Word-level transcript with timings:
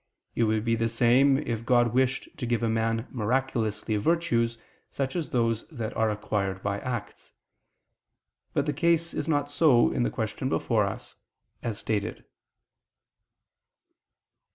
It 0.33 0.45
would 0.45 0.65
be 0.65 0.73
the 0.73 0.89
same 0.89 1.37
if 1.37 1.63
God 1.63 1.93
wished 1.93 2.27
to 2.39 2.47
give 2.47 2.63
a 2.63 2.67
man 2.69 3.05
miraculously 3.11 3.97
virtues, 3.97 4.57
such 4.89 5.15
as 5.15 5.29
those 5.29 5.67
that 5.67 5.95
are 5.95 6.09
acquired 6.09 6.63
by 6.63 6.79
acts. 6.79 7.33
But 8.51 8.65
the 8.65 8.73
case 8.73 9.13
is 9.13 9.27
not 9.27 9.47
so 9.47 9.91
in 9.91 10.01
the 10.01 10.09
question 10.09 10.49
before 10.49 10.85
us, 10.85 11.17
as 11.61 11.77
stated. 11.77 12.25